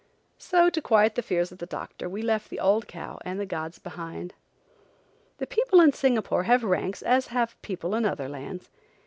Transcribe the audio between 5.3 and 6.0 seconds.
The people in